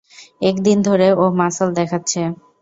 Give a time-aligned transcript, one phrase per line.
[0.41, 2.21] এক দিন ধরে ও মাসল দেখাচ্ছে।